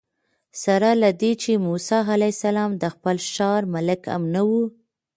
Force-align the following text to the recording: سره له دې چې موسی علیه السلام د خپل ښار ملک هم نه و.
سره 0.63 0.89
له 1.01 1.09
دې 1.21 1.31
چې 1.41 1.51
موسی 1.65 1.99
علیه 2.15 2.33
السلام 2.35 2.71
د 2.81 2.83
خپل 2.93 3.15
ښار 3.31 3.61
ملک 3.73 4.01
هم 4.13 4.23
نه 4.35 4.41
و. 4.49 4.51